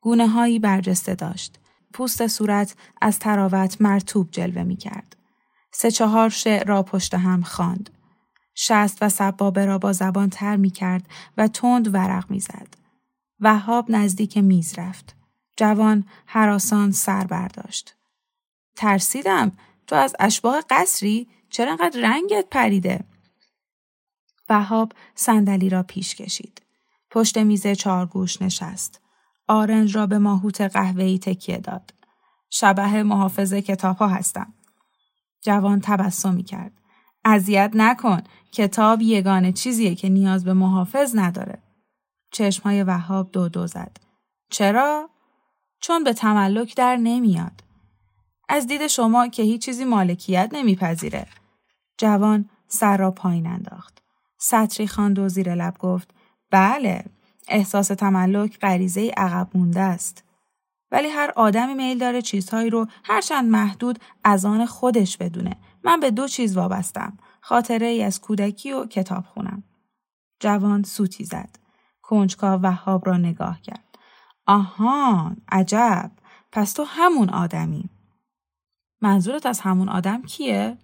گونه 0.00 0.28
هایی 0.28 0.58
برجسته 0.58 1.14
داشت. 1.14 1.58
پوست 1.92 2.26
صورت 2.26 2.74
از 3.00 3.18
تراوت 3.18 3.80
مرتوب 3.80 4.28
جلوه 4.30 4.62
می 4.62 4.76
کرد. 4.76 5.16
سه 5.72 5.90
چهار 5.90 6.28
شعر 6.28 6.66
را 6.66 6.82
پشت 6.82 7.14
هم 7.14 7.42
خواند. 7.42 7.90
شست 8.60 8.98
و 9.00 9.08
سبابه 9.08 9.64
را 9.64 9.78
با 9.78 9.92
زبان 9.92 10.30
تر 10.30 10.56
می 10.56 10.70
کرد 10.70 11.08
و 11.36 11.48
تند 11.48 11.94
ورق 11.94 12.30
می 12.30 12.40
زد. 12.40 12.68
وهاب 13.40 13.90
نزدیک 13.90 14.38
میز 14.38 14.78
رفت. 14.78 15.16
جوان 15.56 16.04
حراسان 16.26 16.92
سر 16.92 17.24
برداشت. 17.24 17.96
ترسیدم 18.76 19.52
تو 19.86 19.96
از 19.96 20.16
اشباه 20.18 20.64
قصری 20.70 21.28
چرا 21.50 21.70
انقدر 21.70 22.00
رنگت 22.00 22.46
پریده؟ 22.50 23.04
وهاب 24.48 24.92
صندلی 25.14 25.68
را 25.68 25.82
پیش 25.82 26.14
کشید. 26.14 26.62
پشت 27.10 27.38
میز 27.38 27.66
چارگوش 27.66 28.42
نشست. 28.42 29.00
آرنج 29.48 29.96
را 29.96 30.06
به 30.06 30.18
ماهوت 30.18 30.60
قهوه‌ای 30.60 31.18
تکیه 31.18 31.58
داد. 31.58 31.94
شبه 32.50 33.02
محافظ 33.02 33.54
کتاب 33.54 33.96
ها 33.96 34.08
هستم. 34.08 34.54
جوان 35.40 35.80
تبسمی 35.80 36.42
کرد. 36.42 36.77
اذیت 37.28 37.70
نکن. 37.74 38.22
کتاب 38.52 39.02
یگانه 39.02 39.52
چیزیه 39.52 39.94
که 39.94 40.08
نیاز 40.08 40.44
به 40.44 40.52
محافظ 40.52 41.16
نداره. 41.16 41.62
چشمهای 42.32 42.82
وهاب 42.82 43.32
دو 43.32 43.48
دو 43.48 43.66
زد. 43.66 43.96
چرا؟ 44.50 45.10
چون 45.80 46.04
به 46.04 46.12
تملک 46.12 46.76
در 46.76 46.96
نمیاد. 46.96 47.64
از 48.48 48.66
دید 48.66 48.86
شما 48.86 49.28
که 49.28 49.42
هیچ 49.42 49.64
چیزی 49.64 49.84
مالکیت 49.84 50.50
نمیپذیره. 50.52 51.26
جوان 51.98 52.50
سر 52.68 52.96
را 52.96 53.10
پایین 53.10 53.46
انداخت. 53.46 54.02
سطری 54.38 54.86
خواند 54.86 55.18
و 55.18 55.28
زیر 55.28 55.54
لب 55.54 55.78
گفت 55.78 56.10
بله 56.50 57.04
احساس 57.48 57.88
تملک 57.88 58.58
غریزه 58.58 59.12
عقب 59.16 59.48
مونده 59.54 59.80
است. 59.80 60.24
ولی 60.90 61.08
هر 61.08 61.32
آدمی 61.36 61.74
میل 61.74 61.98
داره 61.98 62.22
چیزهایی 62.22 62.70
رو 62.70 62.86
هرچند 63.04 63.50
محدود 63.50 63.98
از 64.24 64.44
آن 64.44 64.66
خودش 64.66 65.16
بدونه. 65.16 65.56
من 65.84 66.00
به 66.00 66.10
دو 66.10 66.28
چیز 66.28 66.56
وابستم. 66.56 67.18
خاطره 67.40 67.86
ای 67.86 68.02
از 68.02 68.20
کودکی 68.20 68.72
و 68.72 68.86
کتاب 68.86 69.24
خونم. 69.24 69.62
جوان 70.40 70.82
سوتی 70.82 71.24
زد. 71.24 71.58
کنجکا 72.02 72.58
وهاب 72.62 73.06
را 73.06 73.16
نگاه 73.16 73.60
کرد. 73.60 73.98
آهان 74.46 75.36
عجب 75.48 76.10
پس 76.52 76.72
تو 76.72 76.84
همون 76.84 77.30
آدمی. 77.30 77.90
منظورت 79.00 79.46
از 79.46 79.60
همون 79.60 79.88
آدم 79.88 80.22
کیه؟ 80.22 80.78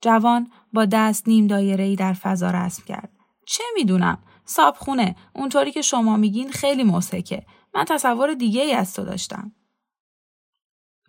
جوان 0.00 0.50
با 0.72 0.84
دست 0.84 1.28
نیم 1.28 1.46
دایره 1.46 1.84
ای 1.84 1.96
در 1.96 2.12
فضا 2.12 2.50
رسم 2.50 2.84
کرد. 2.84 3.10
چه 3.46 3.64
می‌دونم؟ 3.74 4.18
صابخونه 4.44 5.16
اونطوری 5.34 5.72
که 5.72 5.82
شما 5.82 6.16
میگین 6.16 6.50
خیلی 6.50 6.84
مسکه. 6.84 7.46
من 7.74 7.84
تصور 7.84 8.34
دیگه 8.34 8.62
ای 8.62 8.72
از 8.72 8.94
تو 8.94 9.04
داشتم. 9.04 9.52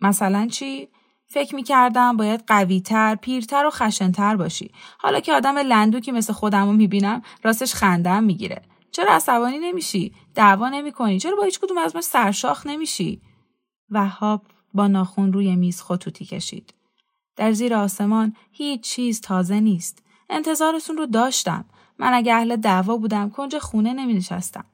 مثلا 0.00 0.46
چی؟ 0.46 0.88
فکر 1.28 1.54
می 1.54 1.62
کردم 1.62 2.16
باید 2.16 2.44
قویتر، 2.46 3.14
پیرتر 3.14 3.66
و 3.66 3.70
خشنتر 3.70 4.36
باشی. 4.36 4.70
حالا 4.98 5.20
که 5.20 5.32
آدم 5.32 5.58
لندو 5.58 6.00
که 6.00 6.12
مثل 6.12 6.32
خودمو 6.32 6.72
می‌بینم 6.72 7.22
راستش 7.42 7.74
خندم 7.74 8.24
می‌گیره. 8.24 8.62
چرا 8.90 9.12
عصبانی 9.12 9.58
نمیشی؟ 9.58 10.14
دعوا 10.34 10.68
نمی 10.68 10.92
کنی؟ 10.92 11.20
چرا 11.20 11.36
با 11.36 11.42
هیچ 11.42 11.60
کدوم 11.60 11.78
از 11.78 11.94
ما 11.94 12.00
سرشاخ 12.00 12.66
نمیشی؟ 12.66 13.20
وهاب 13.90 14.42
با 14.74 14.86
ناخون 14.86 15.32
روی 15.32 15.56
میز 15.56 15.82
خطوطی 15.82 16.24
کشید. 16.24 16.74
در 17.36 17.52
زیر 17.52 17.74
آسمان 17.74 18.36
هیچ 18.52 18.80
چیز 18.80 19.20
تازه 19.20 19.60
نیست. 19.60 20.02
انتظارتون 20.30 20.96
رو 20.96 21.06
داشتم. 21.06 21.64
من 21.98 22.14
اگه 22.14 22.34
اهل 22.34 22.56
دعوا 22.56 22.96
بودم 22.96 23.30
کنج 23.30 23.58
خونه 23.58 23.92
نمی 23.92 24.14
نشستم. 24.14 24.64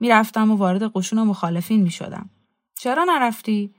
می‌رفتم 0.00 0.50
و 0.50 0.56
وارد 0.56 0.92
قشون 0.94 1.18
و 1.18 1.24
مخالفین 1.24 1.82
می 1.82 1.90
شدم. 1.90 2.30
چرا 2.80 3.04
نرفتی؟ 3.04 3.74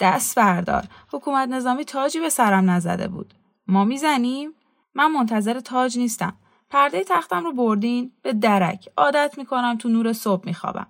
دست 0.00 0.38
بردار. 0.38 0.84
حکومت 1.12 1.48
نظامی 1.48 1.84
تاجی 1.84 2.20
به 2.20 2.28
سرم 2.28 2.70
نزده 2.70 3.08
بود. 3.08 3.34
ما 3.66 3.84
می‌زنیم؟ 3.84 4.50
من 4.94 5.12
منتظر 5.12 5.60
تاج 5.60 5.98
نیستم. 5.98 6.36
پرده 6.70 7.04
تختم 7.04 7.44
رو 7.44 7.52
بردین 7.52 8.12
به 8.22 8.32
درک. 8.32 8.88
عادت 8.96 9.34
می‌کنم 9.38 9.76
تو 9.78 9.88
نور 9.88 10.12
صبح 10.12 10.46
میخوابم. 10.46 10.86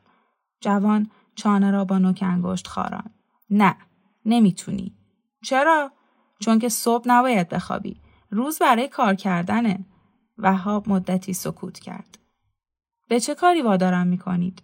جوان 0.61 1.11
چانه 1.35 1.71
را 1.71 1.85
با 1.85 1.99
نوک 1.99 2.19
انگشت 2.23 2.67
خاران. 2.67 3.11
نه. 3.51 3.77
نمی‌تونی. 4.25 4.95
چرا؟ 5.43 5.93
چون 6.41 6.59
که 6.59 6.69
صبح 6.69 7.05
نباید 7.07 7.49
بخوابی. 7.49 8.01
روز 8.31 8.59
برای 8.59 8.89
کار 8.89 9.15
کردنه. 9.15 9.87
وهاب 10.39 10.89
مدتی 10.89 11.33
سکوت 11.33 11.79
کرد. 11.79 12.19
به 13.09 13.21
چه 13.21 13.35
کاری 13.35 13.63
وادارم 13.63 14.07
می‌کنید؟ 14.07 14.63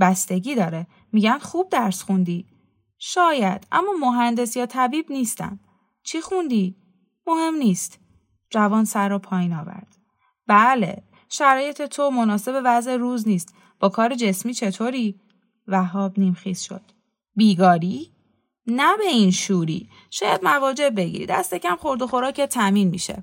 بستگی 0.00 0.54
داره. 0.54 0.86
میگن 1.12 1.38
خوب 1.38 1.68
درس 1.68 2.02
خوندی. 2.02 2.46
شاید 3.04 3.66
اما 3.72 3.92
مهندس 4.00 4.56
یا 4.56 4.66
طبیب 4.66 5.12
نیستم. 5.12 5.60
چی 6.02 6.20
خوندی؟ 6.20 6.76
مهم 7.26 7.54
نیست. 7.54 7.98
جوان 8.50 8.84
سر 8.84 9.08
را 9.08 9.18
پایین 9.18 9.52
آورد. 9.52 9.96
بله، 10.46 11.02
شرایط 11.28 11.82
تو 11.82 12.10
مناسب 12.10 12.62
وضع 12.64 12.96
روز 12.96 13.28
نیست. 13.28 13.54
با 13.80 13.88
کار 13.88 14.14
جسمی 14.14 14.54
چطوری؟ 14.54 15.20
وهاب 15.68 16.18
نیمخیز 16.18 16.60
شد. 16.60 16.80
بیگاری؟ 17.36 18.12
نه 18.66 18.96
به 18.96 19.06
این 19.06 19.30
شوری. 19.30 19.88
شاید 20.10 20.44
مواجه 20.44 20.90
بگیری. 20.90 21.26
دست 21.26 21.54
کم 21.54 21.76
خورد 21.76 22.02
و 22.02 22.06
خوراک 22.06 22.40
تمین 22.40 22.88
میشه. 22.88 23.22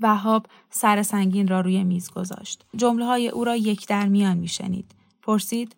وهاب 0.00 0.46
سر 0.70 1.02
سنگین 1.02 1.48
را 1.48 1.60
روی 1.60 1.84
میز 1.84 2.10
گذاشت. 2.10 2.64
جمله 2.76 3.04
های 3.04 3.28
او 3.28 3.44
را 3.44 3.56
یک 3.56 3.86
در 3.86 4.06
میان 4.06 4.36
میشنید. 4.36 4.94
پرسید 5.22 5.76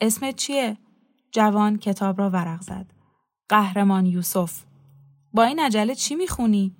اسمت 0.00 0.36
چیه؟ 0.36 0.76
جوان 1.32 1.78
کتاب 1.78 2.20
را 2.20 2.30
ورق 2.30 2.60
زد. 2.60 2.86
قهرمان 3.48 4.06
یوسف. 4.06 4.62
با 5.32 5.42
این 5.42 5.58
عجله 5.58 5.94
چی 5.94 6.14
می‌خونی؟ 6.14 6.76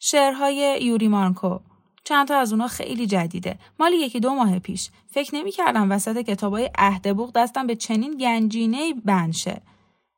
شعرهای 0.00 0.78
یوری 0.82 1.08
مارکو. 1.08 1.58
چند 2.04 2.28
تا 2.28 2.36
از 2.36 2.52
اونا 2.52 2.68
خیلی 2.68 3.06
جدیده. 3.06 3.58
مال 3.80 3.92
یکی 3.92 4.20
دو 4.20 4.34
ماه 4.34 4.58
پیش. 4.58 4.90
فکر 5.06 5.34
نمی‌کردم 5.34 5.90
وسط 5.90 6.22
کتابای 6.22 6.70
عهد 6.78 7.16
بوق 7.16 7.32
دستم 7.32 7.66
به 7.66 7.76
چنین 7.76 8.16
گنجینه 8.16 8.94
بنشه. 9.04 9.62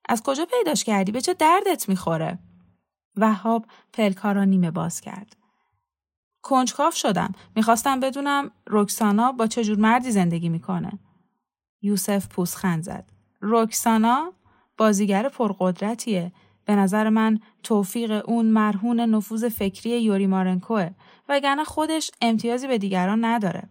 از 0.09 0.23
کجا 0.23 0.47
پیداش 0.51 0.85
کردی؟ 0.85 1.13
به 1.13 1.21
چه 1.21 1.35
دردت 1.35 1.89
می‌خوره؟ 1.89 2.39
وهاب 3.17 3.67
پلکا 3.93 4.33
را 4.33 4.45
نیمه 4.45 4.71
باز 4.71 5.01
کرد. 5.01 5.37
کنجکاف 6.43 6.97
شدم. 6.97 7.33
می‌خواستم 7.57 8.01
بدونم 8.01 8.51
رکسانا 8.67 9.33
با 9.33 9.47
چه 9.47 9.65
جور 9.65 9.79
مردی 9.79 10.11
زندگی 10.11 10.49
می‌کنه. 10.49 10.99
یوسف 11.83 12.29
پوسخند 12.29 12.83
زد. 12.83 13.18
رکسانا 13.42 14.33
بازیگر 14.76 15.28
پرقدرتیه. 15.28 16.33
به 16.64 16.76
نظر 16.76 17.09
من 17.09 17.40
توفیق 17.62 18.23
اون 18.28 18.47
مرهون 18.47 19.00
نفوذ 19.00 19.45
فکری 19.45 20.02
یوری 20.02 20.26
مارنکوه 20.26 20.90
وگرنه 21.28 21.64
خودش 21.64 22.11
امتیازی 22.23 22.66
به 22.66 22.78
دیگران 22.78 23.25
نداره. 23.25 23.68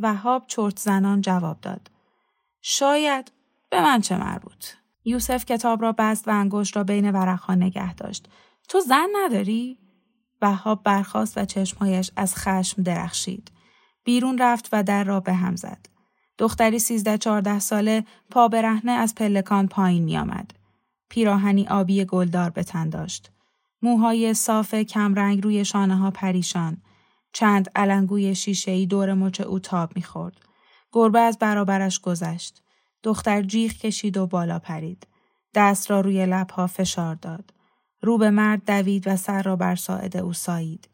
وهاب 0.00 0.44
چرت 0.46 0.78
زنان 0.78 1.20
جواب 1.20 1.60
داد. 1.60 1.90
شاید 2.62 3.32
به 3.70 3.80
من 3.80 4.00
چه 4.00 4.16
مربوط. 4.16 4.66
یوسف 5.04 5.44
کتاب 5.44 5.82
را 5.82 5.92
بست 5.92 6.28
و 6.28 6.30
انگشت 6.30 6.76
را 6.76 6.84
بین 6.84 7.10
ورقها 7.10 7.54
نگه 7.54 7.94
داشت. 7.94 8.28
تو 8.68 8.80
زن 8.80 9.08
نداری؟ 9.16 9.78
وهاب 10.42 10.82
برخاست 10.82 11.38
و 11.38 11.44
چشمهایش 11.44 12.10
از 12.16 12.36
خشم 12.36 12.82
درخشید. 12.82 13.52
بیرون 14.04 14.38
رفت 14.38 14.68
و 14.72 14.82
در 14.82 15.04
را 15.04 15.20
به 15.20 15.32
هم 15.32 15.56
زد. 15.56 15.86
دختری 16.38 16.78
سیزده 16.78 17.18
چارده 17.18 17.58
ساله 17.58 18.04
پا 18.30 18.48
برهنه 18.48 18.92
از 18.92 19.14
پلکان 19.14 19.68
پایین 19.68 20.04
می 20.04 20.18
آمد. 20.18 20.50
پیراهنی 21.08 21.68
آبی 21.68 22.04
گلدار 22.04 22.50
به 22.50 22.62
تن 22.62 22.88
داشت. 22.88 23.30
موهای 23.82 24.34
صاف 24.34 24.74
کمرنگ 24.74 25.44
روی 25.44 25.64
شانه 25.64 25.96
ها 25.96 26.10
پریشان. 26.10 26.76
چند 27.32 27.70
علنگوی 27.76 28.34
شیشهای 28.34 28.86
دور 28.86 29.14
مچ 29.14 29.40
او 29.40 29.58
تاب 29.58 29.92
می‌خورد. 29.96 30.36
گربه 30.92 31.20
از 31.20 31.38
برابرش 31.38 32.00
گذشت. 32.00 32.62
دختر 33.02 33.42
جیغ 33.42 33.72
کشید 33.72 34.16
و 34.16 34.26
بالا 34.26 34.58
پرید. 34.58 35.06
دست 35.54 35.90
را 35.90 36.00
روی 36.00 36.26
لبها 36.26 36.66
فشار 36.66 37.14
داد. 37.14 37.52
رو 38.02 38.18
به 38.18 38.30
مرد 38.30 38.64
دوید 38.66 39.08
و 39.08 39.16
سر 39.16 39.42
را 39.42 39.56
بر 39.56 39.76
ساعد 39.76 40.16
او 40.16 40.32
سایید. 40.32 40.88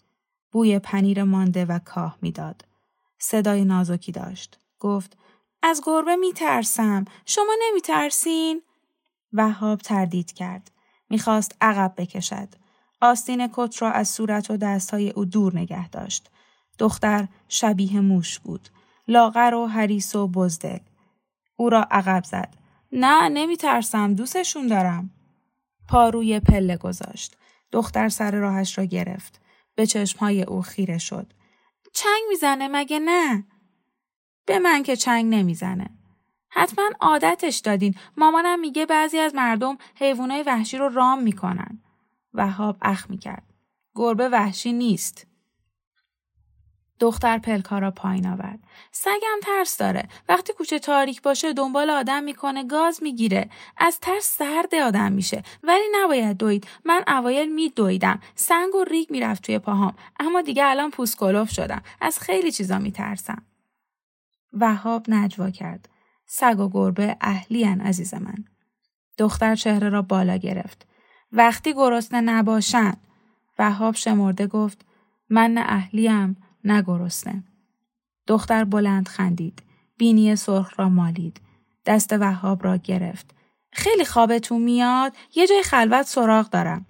بوی 0.52 0.78
پنیر 0.78 1.24
مانده 1.24 1.64
و 1.64 1.78
کاه 1.78 2.18
می‌داد. 2.22 2.64
صدای 3.18 3.64
نازکی 3.64 4.12
داشت. 4.12 4.58
گفت 4.78 5.16
از 5.62 5.82
گربه 5.84 6.16
می 6.16 6.32
ترسم. 6.32 7.04
شما 7.26 7.56
نمی 7.68 7.80
ترسین؟ 7.80 8.62
وهاب 9.32 9.80
تردید 9.80 10.32
کرد. 10.32 10.70
می‌خواست 11.10 11.56
عقب 11.60 11.94
بکشد. 11.96 12.48
آستین 13.00 13.48
کت 13.52 13.82
را 13.82 13.90
از 13.90 14.08
صورت 14.08 14.50
و 14.50 14.56
دستهای 14.56 15.10
او 15.10 15.24
دور 15.24 15.56
نگه 15.56 15.88
داشت. 15.88 16.30
دختر 16.78 17.28
شبیه 17.48 18.00
موش 18.00 18.38
بود. 18.38 18.68
لاغر 19.08 19.54
و 19.54 19.66
حریس 19.66 20.14
و 20.14 20.28
بزدل. 20.28 20.78
او 21.56 21.70
را 21.70 21.86
عقب 21.90 22.24
زد. 22.24 22.54
نه 22.92 23.28
نمی 23.28 23.56
ترسم 23.56 24.14
دوستشون 24.14 24.66
دارم. 24.66 25.10
پا 25.88 26.08
روی 26.08 26.40
پله 26.40 26.76
گذاشت. 26.76 27.36
دختر 27.72 28.08
سر 28.08 28.30
راهش 28.30 28.78
را 28.78 28.84
گرفت. 28.84 29.40
به 29.74 29.86
چشمهای 29.86 30.42
او 30.42 30.62
خیره 30.62 30.98
شد. 30.98 31.32
چنگ 31.92 32.22
می‌زنه 32.28 32.68
مگه 32.68 32.98
نه؟ 32.98 33.44
به 34.46 34.58
من 34.58 34.82
که 34.82 34.96
چنگ 34.96 35.34
نمی‌زنه. 35.34 35.90
حتما 36.48 36.84
عادتش 37.00 37.58
دادین. 37.58 37.94
مامانم 38.16 38.60
میگه 38.60 38.86
بعضی 38.86 39.18
از 39.18 39.34
مردم 39.34 39.78
حیوانای 39.94 40.42
وحشی 40.42 40.78
رو 40.78 40.88
رام 40.88 41.22
می‌کنن. 41.22 41.82
وهاب 42.34 42.76
اخ 42.82 43.10
می‌کرد. 43.10 43.44
گربه 43.94 44.28
وحشی 44.28 44.72
نیست. 44.72 45.26
دختر 47.00 47.38
پلکا 47.38 47.78
را 47.78 47.90
پایین 47.90 48.26
آورد. 48.26 48.58
سگم 48.92 49.40
ترس 49.42 49.76
داره. 49.78 50.08
وقتی 50.28 50.52
کوچه 50.52 50.78
تاریک 50.78 51.22
باشه 51.22 51.52
دنبال 51.52 51.90
آدم 51.90 52.22
می‌کنه 52.22 52.64
گاز 52.64 53.02
می‌گیره. 53.02 53.50
از 53.76 54.00
ترس 54.00 54.36
سرد 54.38 54.74
آدم 54.74 55.12
میشه. 55.12 55.42
ولی 55.62 55.84
نباید 55.92 56.36
دوید. 56.36 56.66
من 56.84 57.04
اوایل 57.08 57.52
میدویدم. 57.52 58.20
سنگ 58.34 58.74
و 58.74 58.84
ریگ 58.84 59.10
می‌رفت 59.10 59.42
توی 59.42 59.58
پاهام. 59.58 59.94
اما 60.20 60.42
دیگه 60.42 60.64
الان 60.66 60.90
پوست 60.90 61.46
شدم. 61.52 61.82
از 62.00 62.18
خیلی 62.18 62.52
چیزا 62.52 62.78
میترسم. 62.78 63.42
وهاب 64.52 65.04
نجوا 65.08 65.50
کرد. 65.50 65.88
سگ 66.26 66.60
و 66.60 66.68
گربه 66.68 67.16
اهلیان 67.20 67.80
عزیز 67.80 68.14
من. 68.14 68.44
دختر 69.18 69.54
چهره 69.54 69.88
را 69.88 70.02
بالا 70.02 70.36
گرفت. 70.36 70.86
وقتی 71.32 71.74
گرسنه 71.74 72.20
نباشن. 72.20 72.94
وهاب 73.58 73.94
شمرده 73.94 74.46
گفت 74.46 74.84
من 75.30 75.50
نه 75.50 75.64
اهلیم 75.66 76.36
نه 76.64 76.82
گرسنه. 76.82 77.44
دختر 78.26 78.64
بلند 78.64 79.08
خندید. 79.08 79.62
بینی 79.98 80.36
سرخ 80.36 80.80
را 80.80 80.88
مالید. 80.88 81.40
دست 81.86 82.12
وهاب 82.12 82.64
را 82.64 82.76
گرفت. 82.76 83.34
خیلی 83.72 84.04
خوابتون 84.04 84.62
میاد؟ 84.62 85.16
یه 85.34 85.46
جای 85.46 85.62
خلوت 85.62 86.06
سراغ 86.06 86.50
دارم. 86.50 86.86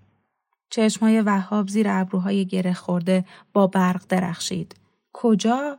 چشمای 0.70 1.20
وهاب 1.20 1.68
زیر 1.68 1.86
ابروهای 1.88 2.46
گره 2.46 2.72
خورده 2.72 3.24
با 3.52 3.66
برق 3.66 4.04
درخشید. 4.08 4.74
کجا؟ 5.12 5.78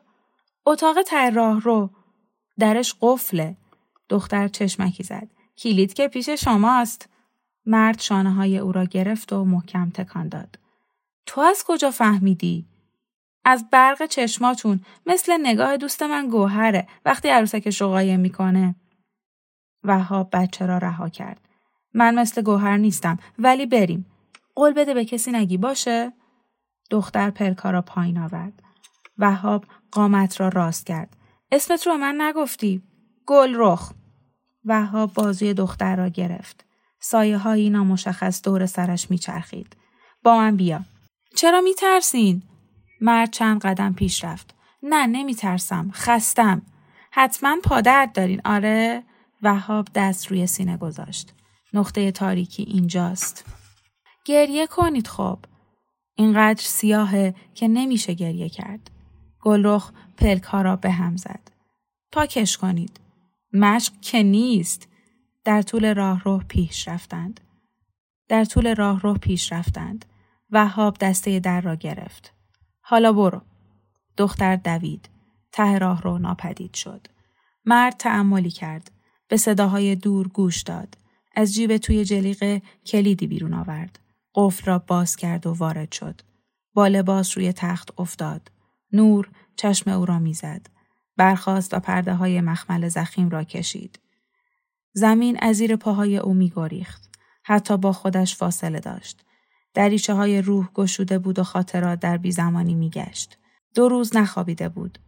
اتاق 0.66 0.98
راه 1.34 1.62
رو. 1.62 1.90
درش 2.60 2.96
قفله. 3.02 3.58
دختر 4.10 4.48
چشمکی 4.48 5.04
زد. 5.04 5.28
کلید 5.58 5.94
که 5.94 6.08
پیش 6.08 6.30
شماست. 6.30 7.10
مرد 7.66 8.00
شانه 8.00 8.34
های 8.34 8.58
او 8.58 8.72
را 8.72 8.86
گرفت 8.86 9.34
و 9.34 9.46
محکم 9.46 9.90
تکان 9.90 10.30
داد. 10.30 10.60
تو 11.26 11.42
از 11.42 11.64
کجا 11.68 11.92
فهمیدی؟ 11.92 12.66
از 13.46 13.70
برق 13.70 14.06
چشماتون 14.06 14.80
مثل 15.06 15.38
نگاه 15.44 15.78
دوست 15.78 16.04
من 16.04 16.30
گوهره 16.30 16.88
وقتی 17.06 17.30
عروسکش 17.30 17.82
رو 17.82 17.88
قایم 17.88 18.20
می‌کنه. 18.20 18.76
وهاب 19.84 20.30
بچه 20.34 20.66
را 20.66 20.78
رها 20.78 21.10
کرد. 21.10 21.48
من 21.94 22.16
مثل 22.16 22.42
گوهر 22.42 22.78
نیستم 22.78 23.18
ولی 23.40 23.66
بریم. 23.66 24.06
قول 24.56 24.74
بده 24.74 24.94
به 24.94 25.06
کسی 25.06 25.32
نگی 25.32 25.58
باشه؟ 25.58 26.14
دختر 26.90 27.30
پلکا 27.30 27.72
را 27.72 27.82
پایین 27.82 28.18
آورد. 28.18 28.64
وهاب 29.18 29.66
قامت 29.94 30.40
را 30.40 30.48
راست 30.48 30.86
کرد. 30.86 31.18
اسمت 31.52 31.88
رو 31.88 31.98
من 31.98 32.22
نگفتی. 32.22 32.82
گل 33.26 33.54
رخ. 33.58 33.92
وهاب 34.66 35.14
بازوی 35.14 35.54
دختر 35.54 35.96
را 35.96 36.08
گرفت. 36.08 36.66
سایه 37.00 37.38
هایی 37.38 37.70
نامشخص 37.70 38.42
دور 38.42 38.66
سرش 38.66 39.12
میچرخید. 39.12 39.76
با 40.24 40.38
من 40.38 40.58
بیا. 40.58 40.82
چرا 41.36 41.62
میترسین؟ 41.62 42.42
مرد 43.02 43.32
چند 43.32 43.62
قدم 43.62 43.94
پیش 43.94 44.24
رفت. 44.24 44.56
نه 44.84 45.08
نمی 45.08 45.36
ترسم. 45.36 45.92
خستم. 45.94 46.62
حتما 47.12 47.58
پادرد 47.64 48.14
دارین 48.14 48.42
آره؟ 48.46 49.04
وهاب 49.42 49.88
دست 49.96 50.28
روی 50.28 50.48
سینه 50.48 50.78
گذاشت. 50.78 51.34
نقطه 51.74 52.12
تاریکی 52.12 52.64
اینجاست. 52.64 53.46
گریه 54.26 54.68
کنید 54.68 55.08
خب. 55.08 55.40
اینقدر 56.16 56.64
سیاهه 56.64 57.36
که 57.56 57.68
نمیشه 57.68 58.14
گریه 58.14 58.50
کرد. 58.50 58.90
گلرخ 59.44 59.92
پلک 60.18 60.44
ها 60.44 60.62
را 60.62 60.76
به 60.76 60.92
هم 60.92 61.18
زد. 61.18 61.52
پاکش 62.12 62.58
کنید. 62.58 63.00
مشق 63.54 63.94
که 64.02 64.24
نیست. 64.24 64.88
در 65.44 65.62
طول 65.62 65.94
راه 65.94 66.24
رو 66.24 66.42
پیش 66.48 66.88
رفتند. 66.88 67.40
در 68.30 68.46
طول 68.46 68.76
راه 68.76 69.00
رو 69.00 69.14
پیش 69.14 69.54
رفتند. 69.54 70.06
وهاب 70.52 70.98
دسته 70.98 71.40
در 71.40 71.62
را 71.62 71.76
گرفت. 71.76 72.34
حالا 72.82 73.14
برو. 73.14 73.42
دختر 74.18 74.56
دوید. 74.56 75.10
ته 75.52 75.78
راه 75.78 76.02
رو 76.02 76.18
ناپدید 76.18 76.74
شد. 76.74 77.08
مرد 77.66 77.98
تعملی 77.98 78.52
کرد. 78.52 78.92
به 79.28 79.38
صداهای 79.38 79.96
دور 79.96 80.28
گوش 80.28 80.62
داد. 80.62 80.98
از 81.36 81.54
جیب 81.54 81.78
توی 81.78 82.06
جلیقه 82.06 82.62
کلیدی 82.86 83.28
بیرون 83.28 83.54
آورد. 83.54 84.00
قفل 84.36 84.66
را 84.66 84.80
باز 84.80 85.16
کرد 85.16 85.48
و 85.48 85.54
وارد 85.54 85.92
شد. 85.92 86.22
با 86.74 86.88
لباس 86.88 87.38
روی 87.38 87.54
تخت 87.54 88.00
افتاد. 88.00 88.53
نور 88.94 89.30
چشم 89.56 89.92
او 89.92 90.06
را 90.06 90.20
می‌زد. 90.20 90.68
برخاست 91.18 91.74
و 91.74 91.80
پرده 91.80 92.14
های 92.14 92.42
مخمل 92.42 92.88
زخیم 92.88 93.30
را 93.30 93.44
کشید. 93.44 94.00
زمین 94.94 95.38
از 95.42 95.56
زیر 95.56 95.76
پاهای 95.76 96.18
او 96.18 96.34
می 96.34 96.54
گریخت. 96.56 97.10
حتی 97.44 97.78
با 97.78 97.94
خودش 97.94 98.36
فاصله 98.36 98.80
داشت. 98.80 99.26
دریچه 99.74 100.14
های 100.14 100.42
روح 100.42 100.70
گشوده 100.74 101.20
بود 101.20 101.40
و 101.40 101.44
خاطرات 101.44 102.00
در 102.00 102.18
بیزمانی 102.18 102.76
می 102.76 102.90
گشت. 102.90 103.38
دو 103.76 103.90
روز 103.90 104.16
نخوابیده 104.16 104.70
بود. 104.70 105.00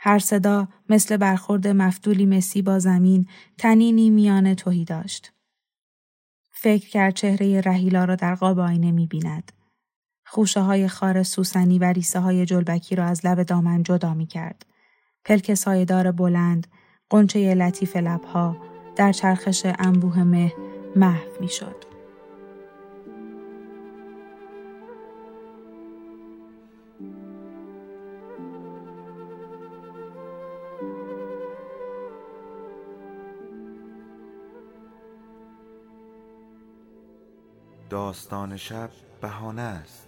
هر 0.00 0.18
صدا 0.18 0.68
مثل 0.88 1.16
برخورد 1.16 1.68
مفتولی 1.68 2.26
مسی 2.26 2.62
با 2.62 2.78
زمین 2.78 3.26
تنینی 3.58 4.10
میان 4.10 4.54
توهی 4.54 4.84
داشت. 4.84 5.32
فکر 6.52 6.88
کرد 6.88 7.14
چهره 7.14 7.60
رهیلا 7.60 8.04
را 8.04 8.14
در 8.14 8.34
قاب 8.34 8.58
آینه 8.58 8.90
می 8.90 9.06
بیند. 9.06 9.52
خوشه 10.30 10.60
های 10.60 10.88
خار 10.88 11.22
سوسنی 11.22 11.78
و 11.78 11.84
ریسه 11.84 12.20
های 12.20 12.46
جلبکی 12.46 12.96
را 12.96 13.04
از 13.04 13.26
لب 13.26 13.42
دامن 13.42 13.82
جدا 13.82 14.14
می 14.14 14.26
کرد. 14.26 14.66
پلک 15.24 15.54
سایدار 15.54 16.12
بلند، 16.12 16.66
قنچه 17.10 17.54
لطیف 17.54 17.96
لبها 17.96 18.56
در 18.96 19.12
چرخش 19.12 19.62
انبوه 19.78 20.22
مه 20.22 20.52
محو 20.96 21.40
می 21.40 21.48
شد. 21.48 21.84
داستان 37.90 38.56
شب 38.56 38.90
بهانه 39.20 39.62
است 39.62 40.07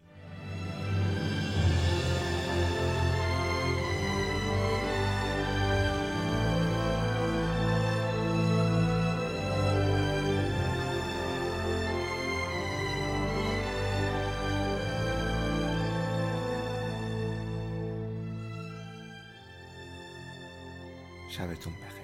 شبتون 21.41 21.73
بخیر. 21.73 22.00